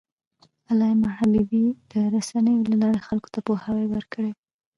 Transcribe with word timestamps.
علامه 0.69 1.09
حبيبي 1.17 1.65
د 1.91 1.93
رسنیو 2.15 2.67
له 2.71 2.75
لارې 2.81 3.05
خلکو 3.07 3.29
ته 3.33 3.39
پوهاوی 3.47 3.85
ورکړی. 3.89 4.31